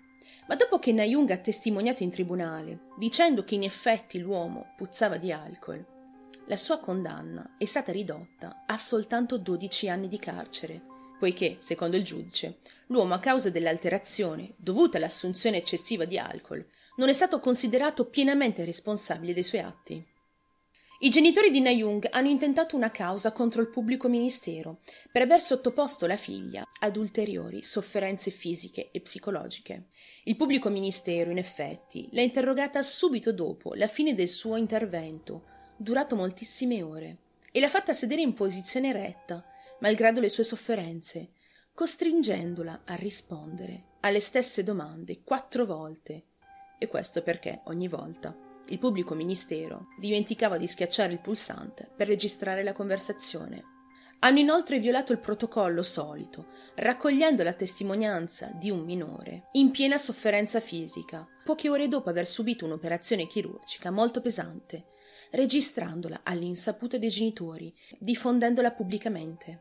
ma 0.49 0.57
dopo 0.57 0.79
che 0.79 0.93
Nayung 0.93 1.31
ha 1.31 1.39
testimoniato 1.39 2.03
in 2.03 2.11
tribunale, 2.11 2.81
dicendo 2.97 3.45
che 3.45 3.55
in 3.55 3.65
effetti 3.65 4.19
l'uomo 4.19 4.73
puzzava 4.77 5.19
di 5.19 5.31
alcol, 5.31 5.85
la 6.49 6.57
sua 6.57 6.79
condanna 6.79 7.57
è 7.59 7.67
stata 7.67 7.93
ridotta 7.93 8.65
a 8.67 8.79
soltanto 8.79 9.37
12 9.37 9.89
anni 9.91 10.09
di 10.09 10.19
carcere, 10.19 10.81
poiché, 11.19 11.57
secondo 11.59 11.97
il 11.97 12.05
giudice, 12.05 12.59
l'uomo 12.87 13.15
a 13.15 13.19
causa 13.19 13.51
dell'alterazione 13.51 14.55
dovuta 14.57 14.97
all'assunzione 14.97 15.59
eccessiva 15.59 16.07
di 16.07 16.19
alcol 16.19 16.67
non 16.97 17.11
è 17.11 17.13
stato 17.13 17.39
considerato 17.39 18.07
pienamente 18.07 18.65
responsabile 18.65 19.35
dei 19.35 19.43
suoi 19.43 19.61
atti. 19.61 20.05
I 21.01 21.11
genitori 21.11 21.51
di 21.51 21.61
Nayung 21.61 22.09
hanno 22.11 22.29
intentato 22.29 22.75
una 22.75 22.91
causa 22.91 23.31
contro 23.31 23.61
il 23.61 23.69
pubblico 23.69 24.09
ministero 24.09 24.81
per 25.13 25.23
aver 25.23 25.41
sottoposto 25.41 26.09
la 26.09 26.17
figlia 26.17 26.65
ad 26.81 26.97
ulteriori 26.97 27.63
sofferenze 27.63 28.33
fisiche 28.33 28.91
e 28.91 29.01
psicologiche. 29.01 29.91
Il 30.25 30.37
pubblico 30.37 30.71
ministero, 30.71 31.31
in 31.31 31.39
effetti, 31.39 32.09
l'ha 32.13 32.23
interrogata 32.23 32.83
subito 32.83 33.33
dopo 33.33 33.75
la 33.75 33.87
fine 33.87 34.17
del 34.17 34.29
suo 34.29 34.57
intervento, 34.57 35.48
durato 35.79 36.17
moltissime 36.17 36.83
ore, 36.83 37.17
e 37.51 37.61
l'ha 37.61 37.69
fatta 37.69 37.93
sedere 37.93 38.21
in 38.21 38.35
posizione 38.35 38.93
retta, 38.93 39.45
malgrado 39.81 40.21
le 40.21 40.29
sue 40.29 40.45
sofferenze, 40.45 41.31
costringendola 41.73 42.83
a 42.85 42.95
rispondere 42.97 43.85
alle 44.01 44.21
stesse 44.21 44.63
domande 44.63 45.23
quattro 45.23 45.65
volte. 45.65 46.25
E 46.79 46.89
questo 46.89 47.23
perché 47.23 47.61
ogni 47.65 47.89
volta 47.89 48.37
il 48.69 48.79
pubblico 48.79 49.15
ministero 49.15 49.89
dimenticava 49.99 50.59
di 50.59 50.67
schiacciare 50.67 51.13
il 51.13 51.21
pulsante 51.21 51.89
per 51.97 52.07
registrare 52.07 52.63
la 52.63 52.73
conversazione. 52.73 53.77
Hanno 54.21 54.41
inoltre 54.41 54.81
violato 54.81 55.13
il 55.13 55.21
protocollo 55.21 55.83
solito, 55.83 56.49
raccogliendo 56.75 57.45
la 57.45 57.53
testimonianza 57.53 58.51
di 58.53 58.69
un 58.69 58.81
minore 58.81 59.49
in 59.53 59.71
piena 59.71 59.97
sofferenza 59.97 60.59
fisica, 60.59 61.27
poche 61.45 61.69
ore 61.69 61.87
dopo 61.87 62.11
aver 62.11 62.27
subito 62.27 62.65
un'operazione 62.65 63.29
chirurgica 63.29 63.93
molto 63.93 64.21
pesante, 64.21 64.87
registrandola 65.31 66.21
all'insaputa 66.23 66.99
dei 66.99 67.09
genitori, 67.09 67.75
diffondendola 67.99 68.71
pubblicamente. 68.73 69.61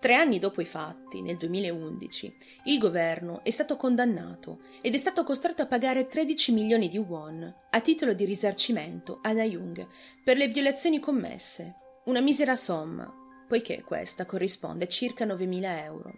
Tre 0.00 0.14
anni 0.14 0.38
dopo 0.38 0.60
i 0.60 0.64
fatti, 0.64 1.22
nel 1.22 1.36
2011, 1.36 2.36
il 2.66 2.78
governo 2.78 3.42
è 3.42 3.50
stato 3.50 3.76
condannato 3.76 4.60
ed 4.80 4.94
è 4.94 4.96
stato 4.96 5.24
costretto 5.24 5.62
a 5.62 5.66
pagare 5.66 6.06
13 6.06 6.52
milioni 6.52 6.86
di 6.86 6.98
won 6.98 7.52
a 7.70 7.80
titolo 7.80 8.12
di 8.12 8.24
risarcimento 8.24 9.18
a 9.22 9.32
Nayung 9.32 9.84
per 10.22 10.36
le 10.36 10.46
violazioni 10.46 11.00
commesse, 11.00 11.74
una 12.04 12.20
misera 12.20 12.54
somma, 12.54 13.12
poiché 13.48 13.82
questa 13.82 14.24
corrisponde 14.24 14.84
a 14.84 14.88
circa 14.88 15.26
9.000 15.26 15.82
euro. 15.82 16.12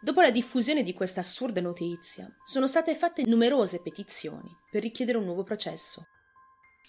Dopo 0.00 0.20
la 0.20 0.30
diffusione 0.30 0.82
di 0.82 0.94
questa 0.94 1.20
assurda 1.20 1.60
notizia, 1.60 2.28
sono 2.44 2.66
state 2.66 2.94
fatte 2.96 3.24
numerose 3.24 3.80
petizioni 3.80 4.48
per 4.70 4.82
richiedere 4.82 5.18
un 5.18 5.24
nuovo 5.24 5.44
processo. 5.44 6.06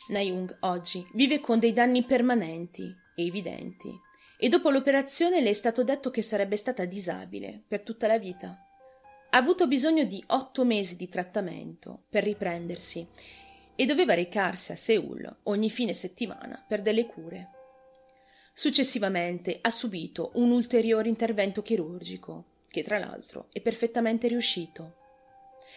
Nayung 0.08 0.58
oggi 0.62 1.08
vive 1.13 1.39
con 1.39 1.60
dei 1.60 1.74
danni 1.74 2.03
permanenti 2.03 2.96
e 3.15 3.25
evidenti 3.25 3.94
e 4.39 4.50
dopo 4.50 4.70
l'operazione 4.70 5.41
le 5.41 5.50
è 5.50 5.53
stato 5.53 5.84
detto 5.84 6.10
che 6.10 6.22
sarebbe 6.22 6.56
stata 6.56 6.86
disabile 6.86 7.62
per 7.68 7.82
tutta 7.82 8.08
la 8.08 8.18
vita. 8.18 8.65
Ha 9.32 9.38
avuto 9.38 9.68
bisogno 9.68 10.06
di 10.06 10.24
otto 10.27 10.63
mesi 10.63 10.96
di 10.96 11.10
trattamento 11.10 12.06
per 12.10 12.24
riprendersi 12.24 13.06
e 13.75 13.86
doveva 13.86 14.13
recarsi 14.13 14.72
a 14.72 14.75
Seoul 14.75 15.38
ogni 15.44 15.70
fine 15.70 15.94
settimana 15.94 16.63
per 16.68 16.82
delle 16.82 17.06
cure. 17.06 17.50
Successivamente 18.53 19.60
ha 19.62 19.70
subito 19.70 20.32
un 20.36 20.51
ulteriore 20.51 21.10
intervento 21.10 21.62
chirurgico, 21.62 22.46
che 22.70 22.82
tra 22.82 22.98
l'altro 22.98 23.48
è 23.51 23.62
perfettamente 23.62 24.27
riuscito. 24.27 24.96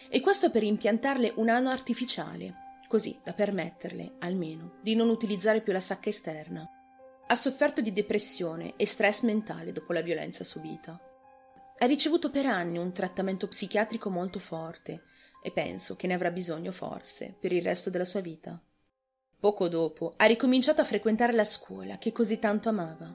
E 0.09 0.19
questo 0.21 0.49
per 0.49 0.63
impiantarle 0.63 1.33
un 1.35 1.49
ano 1.49 1.69
artificiale, 1.69 2.62
così 2.93 3.19
da 3.23 3.33
permetterle, 3.33 4.17
almeno, 4.19 4.75
di 4.79 4.93
non 4.93 5.09
utilizzare 5.09 5.61
più 5.61 5.73
la 5.73 5.79
sacca 5.79 6.09
esterna. 6.09 6.63
Ha 7.25 7.33
sofferto 7.33 7.81
di 7.81 7.91
depressione 7.91 8.75
e 8.75 8.85
stress 8.85 9.23
mentale 9.23 9.71
dopo 9.71 9.93
la 9.93 10.03
violenza 10.03 10.43
subita. 10.43 11.01
Ha 11.75 11.85
ricevuto 11.87 12.29
per 12.29 12.45
anni 12.45 12.77
un 12.77 12.93
trattamento 12.93 13.47
psichiatrico 13.47 14.11
molto 14.11 14.37
forte 14.37 15.05
e 15.41 15.49
penso 15.49 15.95
che 15.95 16.05
ne 16.05 16.13
avrà 16.13 16.29
bisogno 16.29 16.71
forse 16.71 17.35
per 17.39 17.51
il 17.51 17.63
resto 17.63 17.89
della 17.89 18.05
sua 18.05 18.19
vita. 18.19 18.61
Poco 19.39 19.67
dopo 19.69 20.13
ha 20.15 20.25
ricominciato 20.25 20.81
a 20.81 20.85
frequentare 20.85 21.33
la 21.33 21.43
scuola 21.43 21.97
che 21.97 22.11
così 22.11 22.37
tanto 22.37 22.69
amava. 22.69 23.11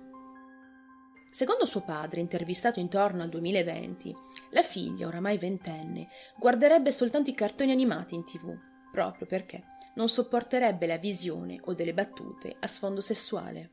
Secondo 1.31 1.67
suo 1.67 1.83
padre, 1.83 2.19
intervistato 2.19 2.81
intorno 2.81 3.23
al 3.23 3.29
2020, 3.29 4.13
la 4.51 4.63
figlia, 4.63 5.07
oramai 5.07 5.39
ventenne, 5.39 6.09
guarderebbe 6.37 6.91
soltanto 6.91 7.31
i 7.31 7.35
cartoni 7.35 7.71
animati 7.71 8.17
in 8.17 8.25
tv, 8.25 8.59
proprio 8.99 9.29
perché 9.29 9.63
non 9.95 10.09
sopporterebbe 10.09 10.89
la 10.89 10.99
visione 10.99 11.61
o 11.67 11.75
delle 11.75 11.95
battute 11.95 12.57
a 12.59 12.67
sfondo 12.67 13.01
sessuale. 13.01 13.71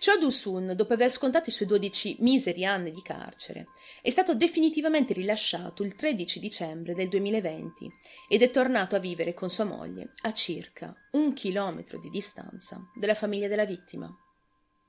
Cho 0.00 0.18
Du-sun, 0.18 0.72
dopo 0.74 0.94
aver 0.94 1.10
scontato 1.10 1.48
i 1.48 1.52
suoi 1.52 1.68
12 1.68 2.16
miseri 2.20 2.64
anni 2.64 2.90
di 2.90 3.02
carcere, 3.02 3.68
è 4.02 4.10
stato 4.10 4.34
definitivamente 4.34 5.12
rilasciato 5.12 5.84
il 5.84 5.94
13 5.94 6.40
dicembre 6.40 6.92
del 6.92 7.08
2020 7.08 7.88
ed 8.28 8.42
è 8.42 8.50
tornato 8.50 8.96
a 8.96 9.00
vivere 9.00 9.32
con 9.32 9.48
sua 9.48 9.64
moglie 9.64 10.12
a 10.22 10.32
circa 10.32 10.92
un 11.12 11.32
chilometro 11.32 12.00
di 12.00 12.10
distanza 12.10 12.80
dalla 12.96 13.14
famiglia 13.14 13.46
della 13.46 13.64
vittima. 13.64 14.12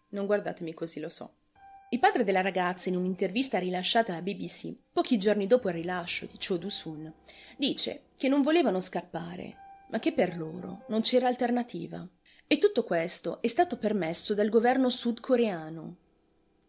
Non 0.10 0.26
guardatemi 0.26 0.74
così, 0.74 1.00
lo 1.00 1.10
so. 1.10 1.39
Il 1.92 1.98
padre 1.98 2.24
della 2.24 2.42
ragazza, 2.42 2.90
in 2.90 2.98
un'intervista 2.98 3.58
rilasciata 3.58 4.12
alla 4.12 4.22
BBC, 4.22 4.76
pochi 4.94 5.18
giorni 5.18 5.48
dopo 5.48 5.70
il 5.70 5.74
rilascio 5.74 6.28
di 6.28 6.38
Cho 6.38 6.58
Du-sun, 6.58 7.12
dice 7.58 8.10
che 8.16 8.28
non 8.28 8.44
volevano 8.44 8.80
scappare, 8.80 9.86
ma 9.90 9.98
che 9.98 10.14
per 10.14 10.38
loro 10.38 10.86
non 10.90 11.02
c'era 11.02 11.28
alternativa. 11.28 12.08
E 12.46 12.60
tutto 12.60 12.84
questo 12.84 13.42
è 13.42 13.48
stato 13.48 13.78
permesso 13.78 14.36
dal 14.36 14.50
governo 14.50 14.90
sudcoreano, 14.90 15.96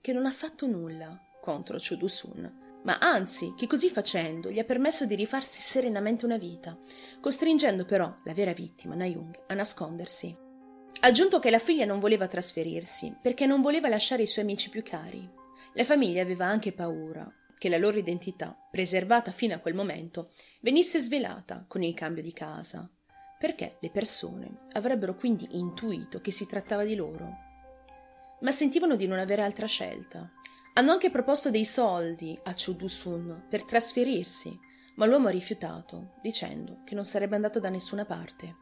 che 0.00 0.14
non 0.14 0.24
ha 0.24 0.32
fatto 0.32 0.66
nulla 0.66 1.20
contro 1.42 1.76
Cho 1.76 1.96
Du-sun, 1.96 2.80
ma 2.84 2.96
anzi 2.98 3.52
che 3.58 3.66
così 3.66 3.90
facendo 3.90 4.50
gli 4.50 4.58
ha 4.58 4.64
permesso 4.64 5.04
di 5.04 5.16
rifarsi 5.16 5.60
serenamente 5.60 6.24
una 6.24 6.38
vita, 6.38 6.78
costringendo 7.20 7.84
però 7.84 8.10
la 8.24 8.32
vera 8.32 8.54
vittima, 8.54 8.94
Na-young, 8.94 9.38
a 9.48 9.52
nascondersi. 9.52 10.48
Aggiunto 11.00 11.38
che 11.38 11.50
la 11.50 11.58
figlia 11.58 11.84
non 11.84 11.98
voleva 11.98 12.26
trasferirsi 12.26 13.16
perché 13.22 13.46
non 13.46 13.62
voleva 13.62 13.88
lasciare 13.88 14.22
i 14.22 14.26
suoi 14.26 14.44
amici 14.44 14.68
più 14.68 14.82
cari. 14.82 15.28
La 15.74 15.84
famiglia 15.84 16.22
aveva 16.22 16.46
anche 16.46 16.72
paura 16.72 17.32
che 17.56 17.68
la 17.68 17.78
loro 17.78 17.98
identità, 17.98 18.56
preservata 18.70 19.30
fino 19.30 19.54
a 19.54 19.58
quel 19.58 19.74
momento, 19.74 20.30
venisse 20.60 20.98
svelata 20.98 21.64
con 21.68 21.82
il 21.82 21.94
cambio 21.94 22.22
di 22.22 22.32
casa 22.32 22.90
perché 23.40 23.78
le 23.80 23.88
persone 23.88 24.64
avrebbero 24.72 25.14
quindi 25.14 25.48
intuito 25.52 26.20
che 26.20 26.30
si 26.30 26.46
trattava 26.46 26.84
di 26.84 26.94
loro. 26.94 27.38
Ma 28.42 28.52
sentivano 28.52 28.96
di 28.96 29.06
non 29.06 29.18
avere 29.18 29.40
altra 29.40 29.64
scelta. 29.64 30.30
Hanno 30.74 30.92
anche 30.92 31.10
proposto 31.10 31.50
dei 31.50 31.64
soldi 31.64 32.38
a 32.44 32.52
Chu 32.52 32.74
Du-sun 32.74 33.46
per 33.48 33.64
trasferirsi, 33.64 34.54
ma 34.96 35.06
l'uomo 35.06 35.28
ha 35.28 35.30
rifiutato, 35.30 36.16
dicendo 36.20 36.82
che 36.84 36.94
non 36.94 37.06
sarebbe 37.06 37.34
andato 37.34 37.60
da 37.60 37.70
nessuna 37.70 38.04
parte. 38.04 38.56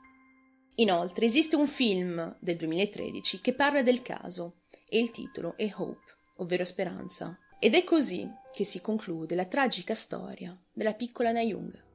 Inoltre 0.81 1.27
esiste 1.27 1.57
un 1.57 1.67
film 1.67 2.37
del 2.39 2.57
2013 2.57 3.41
che 3.41 3.53
parla 3.53 3.83
del 3.83 4.01
caso 4.01 4.61
e 4.89 5.01
il 5.01 5.11
titolo 5.11 5.57
è 5.57 5.69
Hope, 5.75 6.19
ovvero 6.37 6.65
speranza. 6.65 7.37
Ed 7.59 7.75
è 7.75 7.83
così 7.83 8.31
che 8.53 8.63
si 8.63 8.81
conclude 8.81 9.35
la 9.35 9.47
tragica 9.47 9.95
storia 9.95 10.57
della 10.73 10.95
piccola 10.95 11.33
Na 11.33 11.41
Young. 11.41 11.88